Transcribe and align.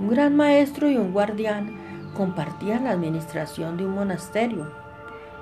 Un 0.00 0.08
gran 0.08 0.34
maestro 0.34 0.90
y 0.90 0.96
un 0.96 1.12
guardián 1.12 1.70
compartían 2.14 2.84
la 2.84 2.90
administración 2.90 3.76
de 3.76 3.86
un 3.86 3.94
monasterio. 3.94 4.72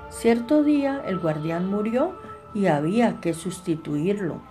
Cierto 0.09 0.63
día 0.63 1.01
el 1.07 1.17
guardián 1.17 1.69
murió 1.69 2.15
y 2.53 2.67
había 2.67 3.19
que 3.19 3.33
sustituirlo. 3.33 4.41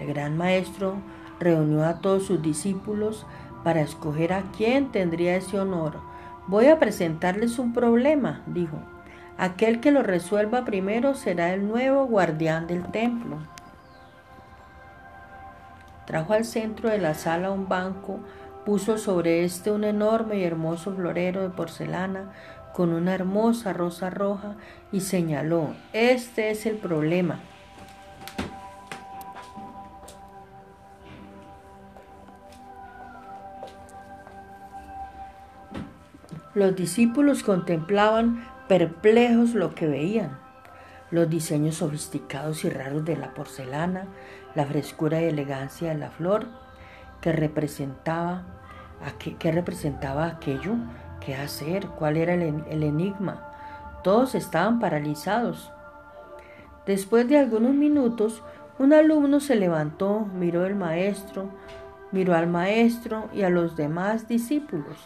El 0.00 0.08
gran 0.08 0.38
maestro 0.38 0.96
reunió 1.38 1.84
a 1.84 1.98
todos 2.00 2.24
sus 2.24 2.40
discípulos 2.40 3.26
para 3.62 3.82
escoger 3.82 4.32
a 4.32 4.44
quién 4.56 4.90
tendría 4.90 5.36
ese 5.36 5.60
honor. 5.60 6.00
Voy 6.46 6.66
a 6.66 6.78
presentarles 6.78 7.58
un 7.58 7.74
problema, 7.74 8.42
dijo. 8.46 8.78
Aquel 9.36 9.80
que 9.80 9.90
lo 9.90 10.02
resuelva 10.02 10.64
primero 10.64 11.14
será 11.14 11.52
el 11.52 11.68
nuevo 11.68 12.06
guardián 12.06 12.66
del 12.66 12.84
templo. 12.84 13.38
Trajo 16.06 16.32
al 16.32 16.44
centro 16.44 16.90
de 16.90 16.98
la 16.98 17.14
sala 17.14 17.50
un 17.50 17.68
banco, 17.68 18.20
puso 18.64 18.98
sobre 18.98 19.44
este 19.44 19.70
un 19.70 19.84
enorme 19.84 20.38
y 20.38 20.44
hermoso 20.44 20.94
florero 20.94 21.42
de 21.42 21.50
porcelana 21.50 22.32
con 22.72 22.92
una 22.92 23.14
hermosa 23.14 23.72
rosa 23.72 24.10
roja 24.10 24.56
y 24.90 25.00
señaló, 25.00 25.74
este 25.92 26.50
es 26.50 26.66
el 26.66 26.76
problema. 26.76 27.40
Los 36.54 36.76
discípulos 36.76 37.42
contemplaban 37.42 38.44
perplejos 38.68 39.54
lo 39.54 39.74
que 39.74 39.86
veían, 39.86 40.38
los 41.12 41.30
diseños 41.30 41.76
sofisticados 41.76 42.64
y 42.64 42.70
raros 42.70 43.04
de 43.04 43.16
la 43.16 43.34
porcelana, 43.34 44.06
la 44.56 44.64
frescura 44.66 45.20
y 45.20 45.26
elegancia 45.26 45.90
de 45.90 45.98
la 45.98 46.10
flor 46.10 46.46
que 47.20 47.32
representaba, 47.32 48.42
que 49.18 49.36
aquello, 49.36 50.74
qué 51.20 51.36
hacer, 51.36 51.86
cuál 51.86 52.16
era 52.16 52.34
el, 52.34 52.64
el 52.68 52.82
enigma. 52.82 54.00
Todos 54.02 54.34
estaban 54.34 54.80
paralizados. 54.80 55.70
Después 56.86 57.28
de 57.28 57.38
algunos 57.38 57.74
minutos, 57.74 58.42
un 58.78 58.92
alumno 58.92 59.38
se 59.38 59.54
levantó, 59.54 60.26
miró 60.34 60.64
al 60.64 60.74
maestro, 60.74 61.50
miró 62.10 62.34
al 62.34 62.48
maestro 62.48 63.28
y 63.32 63.42
a 63.42 63.50
los 63.50 63.76
demás 63.76 64.26
discípulos. 64.26 64.96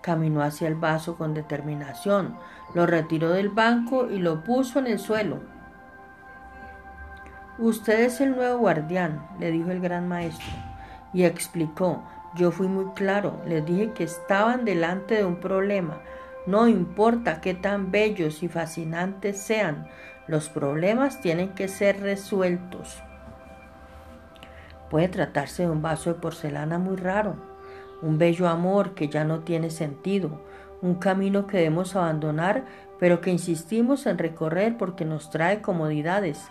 Caminó 0.00 0.42
hacia 0.42 0.68
el 0.68 0.76
vaso 0.76 1.16
con 1.16 1.34
determinación, 1.34 2.36
lo 2.74 2.86
retiró 2.86 3.30
del 3.30 3.50
banco 3.50 4.10
y 4.10 4.18
lo 4.18 4.42
puso 4.44 4.78
en 4.78 4.86
el 4.86 4.98
suelo. 4.98 5.40
Usted 7.58 8.00
es 8.00 8.20
el 8.22 8.34
nuevo 8.34 8.58
guardián, 8.58 9.26
le 9.38 9.50
dijo 9.50 9.70
el 9.70 9.80
gran 9.80 10.08
maestro, 10.08 10.48
y 11.12 11.24
explicó, 11.24 12.02
yo 12.34 12.50
fui 12.50 12.68
muy 12.68 12.86
claro, 12.94 13.42
les 13.46 13.66
dije 13.66 13.92
que 13.92 14.04
estaban 14.04 14.64
delante 14.64 15.16
de 15.16 15.24
un 15.24 15.40
problema. 15.40 16.00
No 16.46 16.68
importa 16.68 17.42
qué 17.42 17.52
tan 17.52 17.90
bellos 17.90 18.42
y 18.42 18.48
fascinantes 18.48 19.38
sean, 19.38 19.88
los 20.26 20.48
problemas 20.48 21.20
tienen 21.20 21.50
que 21.50 21.68
ser 21.68 22.00
resueltos. 22.00 23.02
Puede 24.88 25.08
tratarse 25.08 25.64
de 25.64 25.70
un 25.70 25.82
vaso 25.82 26.14
de 26.14 26.20
porcelana 26.20 26.78
muy 26.78 26.96
raro, 26.96 27.49
un 28.02 28.18
bello 28.18 28.48
amor 28.48 28.94
que 28.94 29.08
ya 29.08 29.24
no 29.24 29.40
tiene 29.40 29.70
sentido, 29.70 30.40
un 30.82 30.94
camino 30.94 31.46
que 31.46 31.58
debemos 31.58 31.96
abandonar, 31.96 32.64
pero 32.98 33.20
que 33.20 33.30
insistimos 33.30 34.06
en 34.06 34.18
recorrer 34.18 34.76
porque 34.76 35.04
nos 35.04 35.30
trae 35.30 35.60
comodidades. 35.60 36.48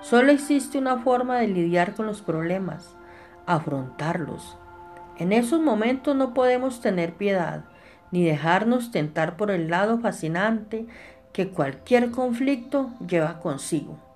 Solo 0.00 0.32
existe 0.32 0.78
una 0.78 0.98
forma 0.98 1.38
de 1.38 1.48
lidiar 1.48 1.94
con 1.94 2.06
los 2.06 2.22
problemas, 2.22 2.96
afrontarlos. 3.46 4.56
En 5.18 5.32
esos 5.32 5.60
momentos 5.60 6.16
no 6.16 6.34
podemos 6.34 6.80
tener 6.80 7.14
piedad, 7.14 7.64
ni 8.10 8.24
dejarnos 8.24 8.90
tentar 8.90 9.36
por 9.36 9.50
el 9.50 9.70
lado 9.70 9.98
fascinante 9.98 10.86
que 11.32 11.50
cualquier 11.50 12.10
conflicto 12.10 12.90
lleva 13.06 13.40
consigo. 13.40 14.11